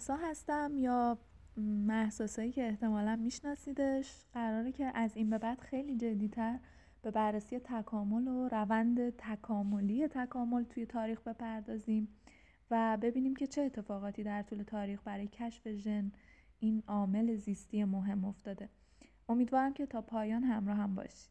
محسا 0.00 0.16
هستم 0.16 0.72
یا 0.76 1.18
محساسایی 1.86 2.52
که 2.52 2.68
احتمالا 2.68 3.16
میشناسیدش 3.16 4.24
قراره 4.34 4.72
که 4.72 4.92
از 4.94 5.16
این 5.16 5.30
به 5.30 5.38
بعد 5.38 5.60
خیلی 5.60 5.96
جدیتر 5.96 6.58
به 7.02 7.10
بررسی 7.10 7.58
تکامل 7.58 8.28
و 8.28 8.48
روند 8.48 9.10
تکاملی 9.10 10.08
تکامل 10.08 10.64
توی 10.64 10.86
تاریخ 10.86 11.20
بپردازیم 11.20 12.08
و 12.70 12.98
ببینیم 13.02 13.36
که 13.36 13.46
چه 13.46 13.62
اتفاقاتی 13.62 14.22
در 14.22 14.42
طول 14.42 14.62
تاریخ 14.62 15.00
برای 15.04 15.28
کشف 15.28 15.68
ژن 15.68 16.12
این 16.58 16.82
عامل 16.88 17.36
زیستی 17.36 17.84
مهم 17.84 18.24
افتاده. 18.24 18.68
امیدوارم 19.28 19.72
که 19.72 19.86
تا 19.86 20.02
پایان 20.02 20.44
همراه 20.44 20.76
هم 20.76 20.94
باشید. 20.94 21.30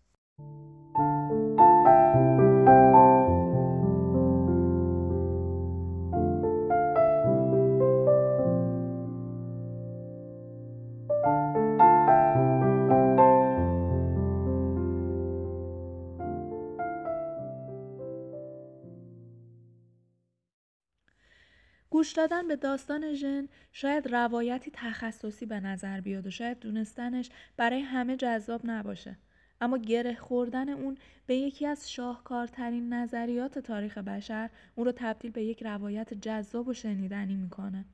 گوش 22.00 22.12
دادن 22.12 22.48
به 22.48 22.56
داستان 22.56 23.14
ژن 23.14 23.48
شاید 23.72 24.08
روایتی 24.08 24.72
تخصصی 24.74 25.46
به 25.46 25.60
نظر 25.60 26.02
بیاد 26.02 26.28
و 26.28 26.32
شاید 26.32 26.60
دونستنش 26.60 27.30
برای 27.58 27.80
همه 27.80 28.16
جذاب 28.16 28.62
نباشه. 28.64 29.18
اما 29.62 29.78
گره 29.78 30.16
خوردن 30.16 30.70
اون 30.70 30.98
به 31.28 31.36
یکی 31.36 31.66
از 31.66 31.92
شاهکارترین 31.92 32.94
نظریات 32.94 33.60
تاریخ 33.60 33.98
بشر 33.98 34.50
اون 34.76 34.86
رو 34.86 34.94
تبدیل 34.96 35.32
به 35.32 35.44
یک 35.44 35.64
روایت 35.64 36.14
جذاب 36.14 36.68
و 36.68 36.74
شنیدنی 36.74 37.36
می‌کنه. 37.36 37.86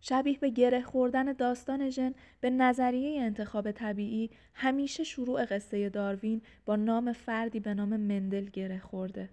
شبیه 0.00 0.38
به 0.38 0.50
گره 0.50 0.82
خوردن 0.82 1.32
داستان 1.32 1.90
ژن 1.90 2.14
به 2.40 2.50
نظریه 2.50 3.22
انتخاب 3.22 3.70
طبیعی 3.70 4.30
همیشه 4.54 5.04
شروع 5.04 5.44
قصه 5.44 5.88
داروین 5.88 6.42
با 6.64 6.76
نام 6.76 7.12
فردی 7.12 7.60
به 7.60 7.74
نام 7.74 7.96
مندل 7.96 8.44
گره 8.44 8.78
خورده. 8.78 9.28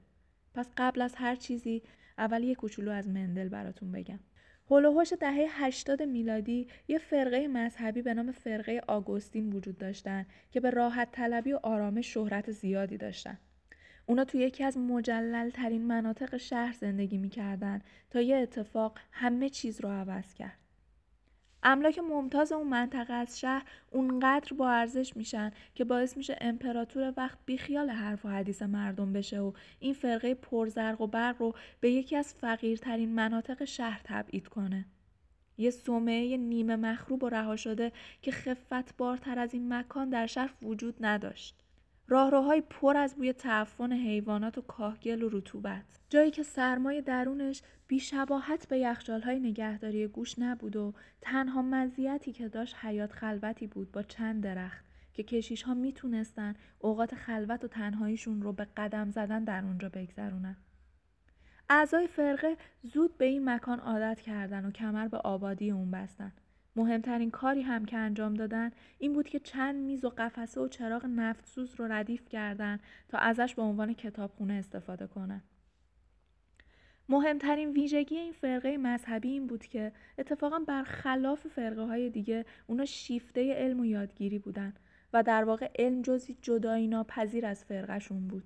پس 0.56 0.68
قبل 0.78 1.02
از 1.02 1.16
هر 1.16 1.36
چیزی 1.36 1.82
اول 2.18 2.44
یه 2.44 2.56
کوچولو 2.56 2.92
از 2.92 3.08
مندل 3.08 3.50
براتون 3.50 3.92
بگم 3.92 4.20
هلوهاش 4.70 5.14
دهه 5.14 5.46
80 5.50 6.04
میلادی 6.04 6.68
یه 6.88 6.98
فرقه 6.98 7.48
مذهبی 7.48 8.02
به 8.02 8.14
نام 8.14 8.32
فرقه 8.32 8.82
آگوستین 8.88 9.54
وجود 9.54 9.78
داشتن 9.78 10.26
که 10.52 10.60
به 10.60 10.70
راحت 10.70 11.12
طلبی 11.12 11.54
و 11.54 11.60
آرامش 11.64 12.14
شهرت 12.14 12.52
زیادی 12.52 12.98
داشتن. 12.98 13.38
اونا 14.06 14.26
توی 14.26 14.42
یکی 14.42 14.64
از 14.64 14.78
مجلل 14.78 15.50
ترین 15.50 15.88
مناطق 15.88 16.38
شهر 16.38 16.74
زندگی 16.74 17.18
می‌کردن 17.18 17.82
تا 18.10 18.22
یه 18.22 18.36
اتفاق 18.36 19.00
همه 19.12 19.50
چیز 19.50 19.82
رو 19.82 19.90
عوض 19.90 20.34
کرد. 20.34 20.63
املاک 21.64 22.00
ممتاز 22.00 22.52
اون 22.52 22.68
منطقه 22.68 23.14
از 23.14 23.40
شهر 23.40 23.66
اونقدر 23.92 24.54
با 24.54 24.70
ارزش 24.70 25.18
میشن 25.18 25.52
که 25.76 25.84
باعث 25.84 26.18
میشه 26.18 26.38
امپراتور 26.42 27.14
وقت 27.18 27.38
بیخیال 27.46 27.90
حرف 27.90 28.26
و 28.26 28.30
حدیث 28.30 28.62
مردم 28.62 29.14
بشه 29.14 29.40
و 29.40 29.52
این 29.80 29.94
فرقه 29.94 30.34
پرزرق 30.34 31.02
و 31.02 31.08
برق 31.08 31.42
رو 31.42 31.56
به 31.80 31.92
یکی 31.92 32.16
از 32.16 32.34
فقیرترین 32.34 33.16
مناطق 33.16 33.66
شهر 33.66 34.02
تبعید 34.04 34.48
کنه. 34.48 34.86
یه 35.58 35.72
صومعه 35.72 36.38
نیمه 36.38 36.76
مخروب 36.76 37.24
و 37.24 37.30
رها 37.30 37.56
شده 37.56 37.92
که 38.22 38.32
خفت 38.32 38.98
بارتر 38.98 39.40
از 39.40 39.54
این 39.54 39.74
مکان 39.74 40.10
در 40.10 40.28
شهر 40.28 40.54
وجود 40.62 40.96
نداشت. 41.06 41.63
راهروهای 42.08 42.62
پر 42.62 42.98
از 42.98 43.16
بوی 43.16 43.34
تعفن 43.34 43.94
حیوانات 43.94 44.58
و 44.58 44.62
کاهگل 44.62 45.24
و 45.24 45.30
رطوبت 45.30 45.86
جایی 46.10 46.32
که 46.32 46.44
سرمای 46.44 47.02
درونش 47.02 47.62
بیشباهت 47.88 48.68
به 48.68 48.80
یخچالهای 48.80 49.40
نگهداری 49.40 50.08
گوش 50.08 50.40
نبود 50.40 50.76
و 50.76 50.94
تنها 51.22 51.62
مزیتی 51.62 52.32
که 52.32 52.48
داشت 52.48 52.76
حیات 52.82 53.12
خلوتی 53.12 53.68
بود 53.68 53.92
با 53.92 54.04
چند 54.04 54.44
درخت 54.44 54.86
که 55.14 55.24
کشیش 55.24 55.64
ها 55.64 55.74
می‌تونستن 55.74 56.56
اوقات 56.80 57.16
خلوت 57.16 57.64
و 57.64 57.68
تنهاییشون 57.68 58.42
رو 58.42 58.54
به 58.54 58.68
قدم 58.78 59.12
زدن 59.12 59.44
در 59.44 59.66
اونجا 59.66 59.90
بگذرونن. 59.90 60.58
اعضای 61.70 62.08
فرقه 62.08 62.58
زود 62.84 63.18
به 63.18 63.26
این 63.26 63.50
مکان 63.50 63.80
عادت 63.80 64.22
کردن 64.22 64.66
و 64.66 64.72
کمر 64.72 65.08
به 65.08 65.18
آبادی 65.18 65.72
اون 65.72 65.92
بستن. 65.92 66.32
مهمترین 66.76 67.32
کاری 67.32 67.62
هم 67.62 67.86
که 67.86 67.98
انجام 67.98 68.34
دادن 68.34 68.72
این 69.00 69.14
بود 69.14 69.28
که 69.28 69.40
چند 69.40 69.76
میز 69.76 70.06
و 70.06 70.10
قفسه 70.10 70.62
و 70.62 70.68
چراغ 70.68 71.06
نفتسوز 71.06 71.76
رو 71.76 71.88
ردیف 71.92 72.30
کردن 72.30 72.80
تا 73.08 73.18
ازش 73.18 73.56
به 73.56 73.62
عنوان 73.62 73.94
کتابخونه 73.94 74.54
استفاده 74.54 75.08
کنن. 75.08 75.42
مهمترین 77.10 77.70
ویژگی 77.70 78.18
این 78.18 78.34
فرقه 78.34 78.78
مذهبی 78.78 79.30
این 79.30 79.48
بود 79.48 79.66
که 79.66 79.92
اتفاقا 80.18 80.60
برخلاف 80.60 81.48
فرقه 81.48 81.82
های 81.82 82.10
دیگه 82.10 82.46
اونا 82.68 82.86
شیفته 82.86 83.54
علم 83.54 83.80
و 83.80 83.86
یادگیری 83.86 84.40
بودن 84.40 84.74
و 85.14 85.24
در 85.24 85.44
واقع 85.44 85.72
علم 85.80 86.02
جزی 86.02 86.38
جدایی 86.42 86.88
ناپذیر 86.88 87.46
از 87.46 87.66
فرقهشون 87.66 88.28
بود. 88.28 88.44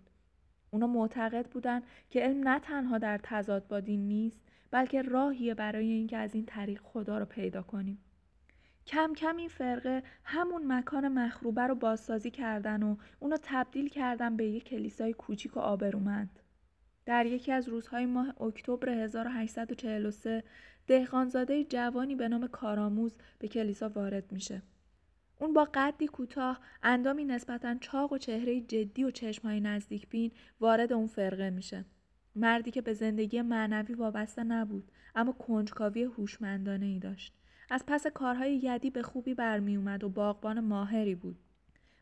اونا 0.72 0.88
معتقد 0.88 1.46
بودن 1.46 1.82
که 2.10 2.20
علم 2.20 2.48
نه 2.48 2.60
تنها 2.60 2.98
در 2.98 3.20
تضاد 3.24 3.68
با 3.68 3.80
دین 3.80 4.08
نیست 4.08 4.42
بلکه 4.72 5.02
راهیه 5.02 5.54
برای 5.54 5.92
اینکه 5.92 6.18
از 6.18 6.36
این 6.36 6.46
طریق 6.46 6.82
خدا 6.84 7.18
رو 7.18 7.26
پیدا 7.26 7.62
کنیم. 7.62 8.00
کم 8.88 9.14
کم 9.14 9.38
این 9.38 9.50
فرقه 9.50 10.04
همون 10.24 10.74
مکان 10.74 11.08
مخروبه 11.08 11.62
رو 11.62 11.76
بازسازی 11.76 12.32
کردن 12.32 12.84
و 12.84 12.96
اونو 13.20 13.38
تبدیل 13.44 13.90
کردن 13.90 14.38
به 14.38 14.46
یک 14.46 14.64
کلیسای 14.64 15.14
کوچیک 15.14 15.58
و 15.58 15.60
آبرومند. 15.60 16.40
در 17.06 17.26
یکی 17.26 17.52
از 17.52 17.70
روزهای 17.70 18.06
ماه 18.06 18.42
اکتبر 18.42 18.90
1843 18.90 20.44
دهقانزاده 20.88 21.64
جوانی 21.64 22.16
به 22.16 22.28
نام 22.28 22.48
کاراموز 22.48 23.18
به 23.40 23.48
کلیسا 23.48 23.90
وارد 23.90 24.32
میشه. 24.32 24.62
اون 25.40 25.54
با 25.54 25.68
قدی 25.74 26.08
کوتاه، 26.08 26.60
اندامی 26.84 27.26
نسبتا 27.26 27.76
چاق 27.76 28.14
و 28.14 28.18
چهره 28.18 28.62
جدی 28.62 29.04
و 29.04 29.12
چشمهای 29.12 29.60
نزدیک 29.60 30.10
بین 30.10 30.32
وارد 30.60 30.94
اون 30.94 31.08
فرقه 31.08 31.50
میشه. 31.50 31.86
مردی 32.36 32.72
که 32.72 32.82
به 32.82 32.94
زندگی 32.94 33.42
معنوی 33.42 33.94
وابسته 33.94 34.44
نبود 34.44 34.92
اما 35.16 35.32
کنجکاوی 35.32 36.04
هوشمندانه 36.04 36.86
ای 36.86 37.00
داشت. 37.00 37.34
از 37.70 37.84
پس 37.88 38.08
کارهای 38.08 38.56
یدی 38.56 38.90
به 38.90 39.02
خوبی 39.02 39.34
برمی 39.34 39.78
اومد 39.78 40.04
و 40.04 40.10
باغبان 40.10 40.60
ماهری 40.60 41.16
بود. 41.16 41.38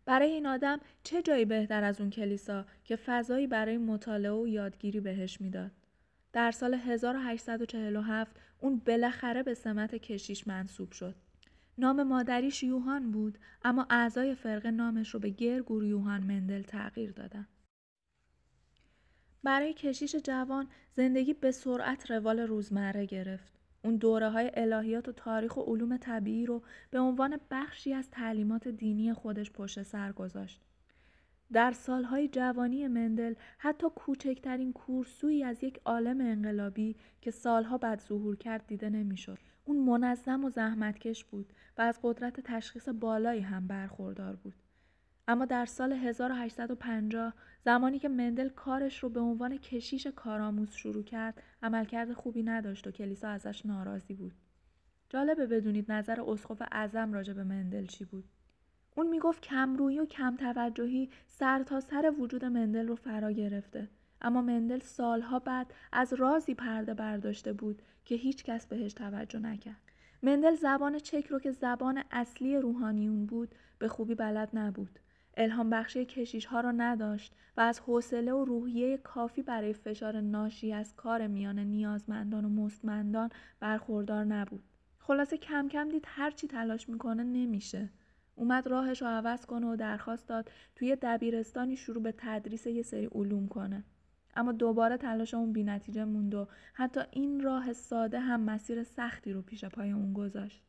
برای 0.06 0.32
این 0.32 0.46
آدم 0.46 0.80
چه 1.04 1.22
جایی 1.22 1.46
بهتر 1.46 1.84
از 1.84 2.02
اون 2.02 2.10
کلیسا 2.10 2.66
که 2.84 2.96
فضایی 2.96 3.48
برای 3.48 3.78
مطالعه 3.78 4.32
و 4.32 4.48
یادگیری 4.48 5.00
بهش 5.00 5.42
می‌داد. 5.42 5.72
در 6.34 6.52
سال 6.52 6.74
1847 6.74 8.36
اون 8.60 8.82
بالاخره 8.86 9.44
به 9.44 9.54
سمت 9.54 9.96
کشیش 9.96 10.48
منصوب 10.48 10.92
شد. 10.92 11.16
نام 11.78 12.04
مادریش 12.04 12.64
یوهان 12.64 13.12
بود 13.12 13.38
اما 13.64 13.88
اعضای 13.90 14.36
فرقه 14.36 14.72
نامش 14.72 15.14
رو 15.14 15.20
به 15.20 15.30
گرگور 15.30 15.86
یوهان 15.86 16.24
مندل 16.24 16.62
تغییر 16.62 17.12
دادن. 17.12 17.48
برای 19.44 19.74
کشیش 19.74 20.16
جوان 20.16 20.68
زندگی 20.94 21.34
به 21.34 21.52
سرعت 21.52 22.12
روال 22.12 22.40
روزمره 22.40 23.06
گرفت. 23.06 23.54
اون 23.86 23.96
دوره 23.96 24.30
های 24.30 24.52
الهیات 24.54 25.08
و 25.08 25.12
تاریخ 25.12 25.58
و 25.58 25.62
علوم 25.62 25.98
طبیعی 25.98 26.46
رو 26.46 26.62
به 26.92 27.00
عنوان 27.00 27.40
بخشی 27.52 27.94
از 27.94 28.10
تعلیمات 28.12 28.68
دینی 28.68 29.14
خودش 29.14 29.52
پشت 29.52 29.84
سر 29.84 30.12
گذاشت. 30.12 30.62
در 31.54 31.72
سالهای 31.72 32.28
جوانی 32.28 32.88
مندل 32.88 33.34
حتی 33.58 33.88
کوچکترین 33.96 34.74
کورسویی 34.74 35.44
از 35.44 35.64
یک 35.64 35.80
عالم 35.86 36.22
انقلابی 36.22 36.96
که 37.22 37.32
سالها 37.32 37.78
بعد 37.78 38.02
ظهور 38.02 38.36
کرد 38.36 38.68
دیده 38.68 38.90
نمی‌شد. 38.90 39.38
اون 39.66 39.78
منظم 39.78 40.46
و 40.46 40.50
زحمتکش 40.50 41.24
بود 41.26 41.54
و 41.78 41.82
از 41.82 42.00
قدرت 42.04 42.40
تشخیص 42.40 42.90
بالایی 42.90 43.42
هم 43.42 43.68
برخوردار 43.68 44.36
بود. 44.36 44.56
اما 45.28 45.46
در 45.46 45.66
سال 45.66 45.94
1850 45.94 47.34
زمانی 47.66 48.00
که 48.00 48.10
مندل 48.10 48.50
کارش 48.50 49.04
رو 49.04 49.10
به 49.10 49.20
عنوان 49.20 49.58
کشیش 49.58 50.08
کارآموز 50.08 50.72
شروع 50.72 51.04
کرد 51.04 51.42
عملکرد 51.64 52.14
خوبی 52.14 52.44
نداشت 52.44 52.88
و 52.88 52.92
کلیسا 52.92 53.30
ازش 53.30 53.66
ناراضی 53.66 54.14
بود. 54.14 54.34
جالبه 55.10 55.46
بدونید 55.46 55.92
نظر 55.92 56.22
اسقف 56.22 56.62
اعظم 56.72 57.14
راجع 57.14 57.34
به 57.34 57.44
مندل 57.44 57.86
چی 57.86 58.06
بود. 58.06 58.26
اون 58.96 59.08
می‌گفت 59.08 59.42
کمرویی 59.42 60.00
و 60.00 60.06
کم 60.06 60.36
توجهی 60.36 61.10
سر 61.28 61.64
تا 61.64 61.80
سر 61.80 62.14
وجود 62.20 62.46
مندل 62.46 62.88
رو 62.88 62.96
فرا 62.96 63.32
گرفته. 63.32 63.90
اما 64.22 64.42
مندل 64.42 64.80
سالها 64.80 65.40
بعد 65.40 65.74
از 65.92 66.14
رازی 66.14 66.56
پرده 66.56 66.94
برداشته 66.94 67.54
بود 67.54 67.82
که 68.06 68.16
هیچ 68.16 68.44
کس 68.44 68.68
بهش 68.68 68.94
توجه 68.94 69.40
نکرد. 69.40 69.82
مندل 70.24 70.56
زبان 70.56 71.00
چک 71.00 71.28
رو 71.28 71.40
که 71.40 71.52
زبان 71.52 72.04
اصلی 72.12 72.58
روحانیون 72.58 73.26
بود 73.26 73.56
به 73.80 73.88
خوبی 73.88 74.16
بلد 74.16 74.50
نبود. 74.54 75.00
الهام 75.38 75.70
بخشی 75.70 76.06
کشیش 76.06 76.46
ها 76.46 76.60
را 76.60 76.72
نداشت 76.72 77.36
و 77.58 77.62
از 77.62 77.80
حوصله 77.80 78.34
و 78.34 78.46
روحیه 78.46 78.98
کافی 78.98 79.42
برای 79.42 79.74
فشار 79.74 80.22
ناشی 80.22 80.74
از 80.74 80.96
کار 80.96 81.28
میان 81.28 81.60
نیازمندان 81.60 82.46
و 82.46 82.50
مستمندان 82.50 83.30
برخوردار 83.60 84.26
نبود. 84.26 84.64
خلاصه 85.00 85.38
کم 85.38 85.68
کم 85.68 85.90
دید 85.90 86.04
هرچی 86.08 86.48
تلاش 86.48 86.90
می‌کنه 86.90 87.24
نمیشه. 87.24 87.90
اومد 88.36 88.68
راهش 88.68 89.02
رو 89.02 89.08
عوض 89.08 89.46
کنه 89.46 89.68
و 89.68 89.76
درخواست 89.76 90.28
داد 90.28 90.52
توی 90.76 90.98
دبیرستانی 91.02 91.76
شروع 91.76 92.04
به 92.04 92.14
تدریس 92.18 92.68
یه 92.68 92.82
سری 92.82 93.06
علوم 93.06 93.48
کنه. 93.48 93.84
اما 94.36 94.52
دوباره 94.52 94.98
تلاش 94.98 95.34
اون 95.34 95.54
بینتیجه 95.54 96.06
موند 96.06 96.36
و 96.36 96.48
حتی 96.74 97.02
این 97.12 97.44
راه 97.44 97.74
ساده 97.74 98.20
هم 98.20 98.42
مسیر 98.42 98.84
سختی 98.84 99.34
رو 99.34 99.42
پیش 99.42 99.66
پای 99.66 99.92
اون 99.92 100.14
گذاشت. 100.14 100.64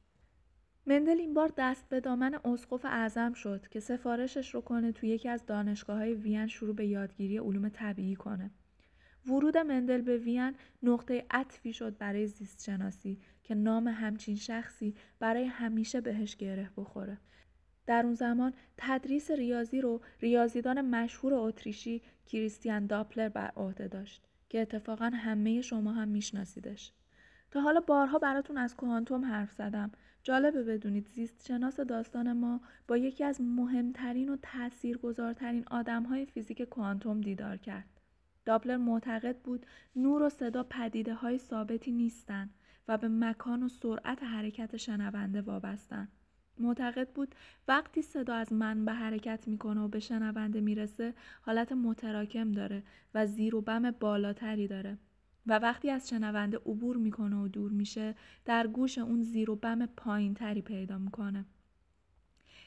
مندل 0.89 1.21
این 1.21 1.35
بار 1.35 1.53
دست 1.57 1.89
به 1.89 2.01
دامن 2.01 2.35
اسقف 2.45 2.85
اعظم 2.85 3.33
شد 3.33 3.69
که 3.71 3.81
سفارشش 3.81 4.55
رو 4.55 4.61
کنه 4.61 4.93
توی 4.93 5.09
یکی 5.09 5.29
از 5.29 5.47
دانشگاه 5.47 5.99
های 5.99 6.15
وین 6.15 6.47
شروع 6.47 6.75
به 6.75 6.87
یادگیری 6.87 7.39
علوم 7.39 7.69
طبیعی 7.69 8.17
کنه. 8.17 8.51
ورود 9.27 9.59
مندل 9.59 10.01
به 10.01 10.17
وین 10.17 10.55
نقطه 10.83 11.27
عطفی 11.31 11.73
شد 11.73 11.99
برای 11.99 12.27
زیست 12.27 12.65
شناسی 12.65 13.19
که 13.43 13.55
نام 13.55 13.89
همچین 13.89 14.37
شخصی 14.37 14.95
برای 15.19 15.45
همیشه 15.45 16.01
بهش 16.01 16.37
گره 16.37 16.71
بخوره. 16.77 17.19
در 17.87 18.03
اون 18.05 18.15
زمان 18.15 18.53
تدریس 18.77 19.31
ریاضی 19.31 19.81
رو 19.81 20.01
ریاضیدان 20.21 20.81
مشهور 20.81 21.35
اتریشی 21.35 22.03
کریستیان 22.27 22.87
داپلر 22.87 23.29
بر 23.29 23.51
عهده 23.57 23.89
داشت 23.89 24.23
که 24.49 24.61
اتفاقا 24.61 25.11
همه 25.15 25.61
شما 25.61 25.93
هم 25.93 26.09
میشناسیدش. 26.09 26.93
تا 27.51 27.61
حالا 27.61 27.81
بارها 27.81 28.19
براتون 28.19 28.59
از 28.59 28.77
کوانتوم 28.77 29.25
حرف 29.25 29.53
زدم. 29.53 29.93
جالبه 30.27 30.63
بدونید 30.63 31.09
زیست 31.09 31.47
شناس 31.47 31.81
داستان 31.81 32.33
ما 32.33 32.61
با 32.89 32.97
یکی 32.97 33.25
از 33.25 33.41
مهمترین 33.41 34.29
و 34.29 34.37
تاثیرگذارترین 34.43 35.65
آدمهای 35.71 36.27
فیزیک 36.27 36.63
کوانتوم 36.63 37.21
دیدار 37.21 37.57
کرد. 37.57 38.01
داپلر 38.45 38.77
معتقد 38.77 39.37
بود 39.37 39.67
نور 39.97 40.23
و 40.23 40.29
صدا 40.29 40.63
پدیده 40.63 41.15
های 41.15 41.39
ثابتی 41.39 41.93
نیستند 41.93 42.55
و 42.89 42.99
به 42.99 43.09
مکان 43.09 43.63
و 43.63 43.69
سرعت 43.69 44.23
حرکت 44.23 44.77
شنونده 44.77 45.43
وابستن. 45.43 46.09
معتقد 46.59 47.09
بود 47.09 47.35
وقتی 47.69 48.03
صدا 48.03 48.35
از 48.35 48.53
من 48.53 48.85
به 48.85 48.93
حرکت 48.93 49.49
می‌کنه 49.49 49.81
و 49.81 49.89
به 49.89 50.01
شنونده 50.01 50.61
می‌رسه 50.61 51.15
حالت 51.43 51.73
متراکم 51.73 52.53
داره 52.53 52.83
و 53.15 53.27
زیر 53.27 53.55
و 53.55 53.61
بم 53.61 53.91
بالاتری 53.91 54.69
داره 54.69 54.99
و 55.47 55.59
وقتی 55.59 55.91
از 55.91 56.09
شنونده 56.09 56.57
عبور 56.57 56.97
می‌کنه 56.97 57.37
و 57.37 57.49
دور 57.49 57.71
میشه 57.71 58.15
در 58.45 58.67
گوش 58.67 58.99
اون 58.99 59.23
زیر 59.23 59.51
و 59.51 59.57
بم 59.57 59.87
پایین 59.87 60.35
تری 60.35 60.63
پیدا 60.63 60.99
می‌کنه. 60.99 61.45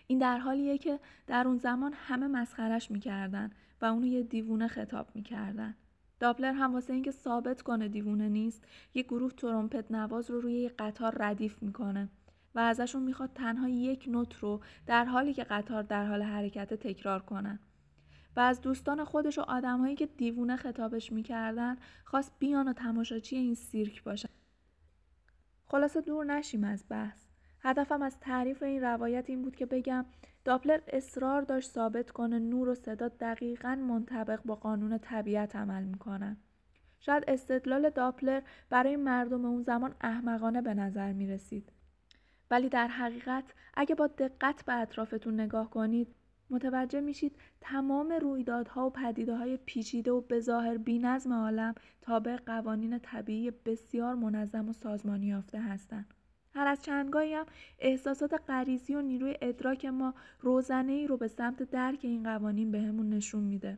این 0.08 0.20
در 0.20 0.38
حالیه 0.38 0.78
که 0.78 1.00
در 1.28 1.48
اون 1.48 1.58
زمان 1.58 1.94
همه 1.96 2.28
مسخرش 2.28 2.92
می‌کردن 2.92 3.50
و 3.82 3.86
اونو 3.86 4.06
یه 4.06 4.24
دیوونه 4.24 4.68
خطاب 4.68 5.08
می‌کردن. 5.16 5.76
داپلر 6.20 6.54
هم 6.54 6.74
واسه 6.74 6.94
اینکه 6.94 7.12
ثابت 7.12 7.62
کنه 7.62 7.88
دیوونه 7.88 8.30
نیست 8.30 8.64
یه 8.94 9.04
گروه 9.04 9.32
ترومپت 9.32 9.92
نواز 9.92 10.32
رو 10.32 10.42
روی 10.42 10.54
یه 10.54 10.70
قطار 10.80 11.16
ردیف 11.20 11.64
می‌کنه 11.64 12.10
و 12.56 12.60
ازشون 12.60 13.04
می‌خواد 13.04 13.34
تنها 13.34 13.70
یک 13.70 14.06
نوت 14.08 14.36
رو 14.36 14.62
در 14.86 15.06
حالی 15.06 15.34
که 15.34 15.44
قطار 15.44 15.84
در 15.84 16.06
حال 16.06 16.22
حرکت 16.22 16.74
تکرار 16.74 17.22
کنن 17.22 17.60
و 18.36 18.40
از 18.40 18.62
دوستان 18.62 19.04
خودش 19.04 19.38
و 19.38 19.42
آدمهایی 19.42 19.96
که 19.96 20.06
دیوونه 20.06 20.56
خطابش 20.56 21.12
می‌کردن 21.12 21.78
خواست 22.06 22.32
بیان 22.40 22.68
و 22.68 22.74
تماشاچی 22.74 23.36
این 23.36 23.56
سیرک 23.56 24.04
باشن 24.04 24.30
خلاصه 25.66 26.02
دور 26.02 26.26
نشیم 26.26 26.64
از 26.64 26.86
بحث. 26.90 27.26
هدفم 27.62 28.02
از 28.02 28.20
تعریف 28.20 28.64
این 28.64 28.82
روایت 28.82 29.30
این 29.30 29.42
بود 29.42 29.56
که 29.56 29.66
بگم 29.66 30.06
داپلر 30.46 30.80
اصرار 30.88 31.42
داشت 31.42 31.70
ثابت 31.70 32.12
کنه 32.12 32.40
نور 32.40 32.70
و 32.70 32.76
صدا 32.76 33.08
دقیقا 33.08 33.76
منطبق 33.76 34.40
با 34.46 34.56
قانون 34.56 34.98
طبیعت 34.98 35.56
عمل 35.56 35.84
می‌کنن. 35.84 36.38
شاید 37.00 37.24
استدلال 37.28 37.90
داپلر 37.90 38.42
برای 38.70 38.96
مردم 38.96 39.46
اون 39.46 39.62
زمان 39.62 39.96
احمقانه 40.02 40.62
به 40.62 40.74
نظر 40.74 41.14
می 41.14 41.28
رسید. 41.28 41.72
ولی 42.52 42.70
در 42.70 42.88
حقیقت 42.88 43.44
اگه 43.74 43.96
با 43.96 44.08
دقت 44.08 44.66
به 44.66 44.74
اطرافتون 44.74 45.40
نگاه 45.40 45.70
کنید 45.70 46.16
متوجه 46.50 47.02
میشید 47.02 47.36
تمام 47.62 48.12
رویدادها 48.12 48.88
و 48.88 48.90
پدیده 48.90 49.36
های 49.36 49.58
پیچیده 49.66 50.12
و 50.12 50.22
بظاهر 50.22 50.78
بینظم 50.78 51.34
عالم 51.34 51.76
تابع 52.02 52.36
قوانین 52.36 53.00
طبیعی 53.00 53.52
بسیار 53.52 54.16
منظم 54.16 54.70
و 54.70 54.74
سازمانی 54.74 55.28
یافته 55.28 55.62
هستند. 55.62 56.14
هر 56.54 56.68
از 56.68 56.82
چندگاهی 56.82 57.34
هم 57.34 57.46
احساسات 57.80 58.42
غریزی 58.48 58.96
و 58.96 59.02
نیروی 59.02 59.36
ادراک 59.42 59.86
ما 59.86 60.14
روزنه 60.40 60.92
ای 60.92 61.08
رو 61.08 61.18
به 61.18 61.28
سمت 61.28 61.64
درک 61.64 62.00
این 62.02 62.24
قوانین 62.24 62.72
بهمون 62.72 63.10
به 63.10 63.16
نشون 63.16 63.44
میده. 63.44 63.78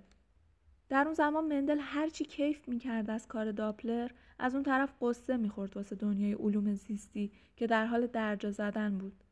در 0.90 1.06
اون 1.06 1.14
زمان 1.14 1.46
مندل 1.46 1.78
هرچی 1.82 2.26
کیف 2.26 2.70
می‌کرد 2.70 3.10
از 3.10 3.28
کار 3.28 3.52
داپلر 3.52 4.12
از 4.40 4.56
اون 4.56 4.64
طرف 4.64 4.94
قصه 5.02 5.38
می‌خورد 5.38 5.78
واسه 5.78 5.96
دنیای 5.96 6.34
علوم 6.34 6.74
زیستی 6.74 7.32
که 7.56 7.68
در 7.68 7.86
حال 7.86 8.08
درجا 8.08 8.52
زدن 8.52 8.98
بود. 8.98 9.24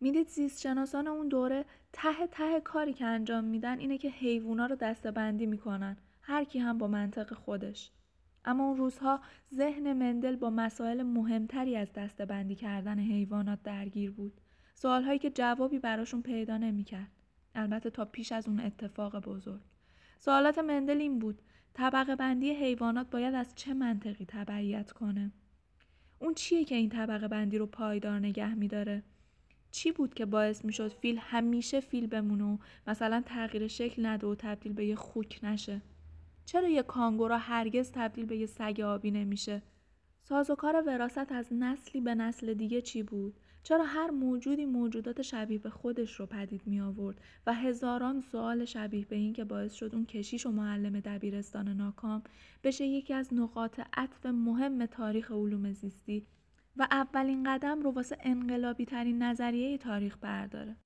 می‌دید 0.00 0.28
زیست 0.28 0.60
شناسان 0.60 1.08
اون 1.08 1.28
دوره 1.28 1.64
ته 1.92 2.26
ته 2.26 2.60
کاری 2.60 2.92
که 2.92 3.04
انجام 3.04 3.44
میدن 3.44 3.78
اینه 3.78 3.98
که 3.98 4.10
حیوونا 4.10 4.66
رو 4.66 4.76
دستبندی 4.76 5.46
می‌کنن 5.46 5.96
هر 6.22 6.44
کی 6.44 6.58
هم 6.58 6.78
با 6.78 6.88
منطق 6.88 7.34
خودش. 7.34 7.90
اما 8.44 8.64
اون 8.64 8.76
روزها 8.76 9.20
ذهن 9.54 9.92
مندل 9.92 10.36
با 10.36 10.50
مسائل 10.50 11.02
مهمتری 11.02 11.76
از 11.76 11.92
دستبندی 11.92 12.54
کردن 12.54 12.98
حیوانات 12.98 13.62
درگیر 13.62 14.10
بود. 14.10 14.40
سوالهایی 14.74 15.18
که 15.18 15.30
جوابی 15.30 15.78
براشون 15.78 16.22
پیدا 16.22 16.56
نمی‌کرد. 16.56 17.10
البته 17.54 17.90
تا 17.90 18.04
پیش 18.04 18.32
از 18.32 18.48
اون 18.48 18.60
اتفاق 18.60 19.20
بزرگ. 19.20 19.60
سوالات 20.18 20.58
مندل 20.58 21.00
این 21.00 21.18
بود 21.18 21.42
طبقه 21.74 22.16
بندی 22.16 22.50
حیوانات 22.50 23.10
باید 23.10 23.34
از 23.34 23.54
چه 23.54 23.74
منطقی 23.74 24.24
تبعیت 24.28 24.92
کنه؟ 24.92 25.32
اون 26.18 26.34
چیه 26.34 26.64
که 26.64 26.74
این 26.74 26.88
طبقه 26.88 27.28
بندی 27.28 27.58
رو 27.58 27.66
پایدار 27.66 28.18
نگه 28.18 28.54
میداره؟ 28.54 29.02
چی 29.74 29.92
بود 29.92 30.14
که 30.14 30.26
باعث 30.26 30.64
می‌شد 30.64 30.92
فیل 30.92 31.18
همیشه 31.20 31.80
فیل 31.80 32.06
بمونه 32.06 32.44
و 32.44 32.58
مثلا 32.86 33.22
تغییر 33.26 33.68
شکل 33.68 34.06
نده 34.06 34.26
و 34.26 34.34
تبدیل 34.34 34.72
به 34.72 34.86
یه 34.86 34.94
خوک 34.94 35.40
نشه؟ 35.42 35.82
چرا 36.44 36.68
یه 36.68 36.82
کانگورا 36.82 37.38
هرگز 37.38 37.90
تبدیل 37.92 38.26
به 38.26 38.36
یه 38.36 38.46
سگ 38.46 38.80
آبی 38.80 39.10
نمیشه؟ 39.10 39.62
سازوکار 40.22 40.82
وراست 40.86 41.32
از 41.32 41.46
نسلی 41.52 42.00
به 42.00 42.14
نسل 42.14 42.54
دیگه 42.54 42.82
چی 42.82 43.02
بود؟ 43.02 43.34
چرا 43.62 43.84
هر 43.84 44.10
موجودی 44.10 44.64
موجودات 44.64 45.22
شبیه 45.22 45.58
به 45.58 45.70
خودش 45.70 46.20
رو 46.20 46.26
پدید 46.26 46.62
می 46.66 46.80
آورد 46.80 47.20
و 47.46 47.54
هزاران 47.54 48.20
سوال 48.20 48.64
شبیه 48.64 49.04
به 49.04 49.16
این 49.16 49.32
که 49.32 49.44
باعث 49.44 49.72
شد 49.72 49.94
اون 49.94 50.06
کشیش 50.06 50.46
و 50.46 50.50
معلم 50.50 51.00
دبیرستان 51.00 51.68
ناکام 51.68 52.22
بشه 52.64 52.84
یکی 52.84 53.14
از 53.14 53.34
نقاط 53.34 53.80
عطف 53.92 54.26
مهم 54.26 54.86
تاریخ 54.86 55.32
علوم 55.32 55.72
زیستی 55.72 56.26
و 56.76 56.86
اولین 56.90 57.44
قدم 57.44 57.82
رو 57.82 57.90
واسه 57.90 58.16
انقلابی 58.20 58.84
ترین 58.84 59.22
نظریه 59.22 59.78
تاریخ 59.78 60.16
برداره. 60.20 60.76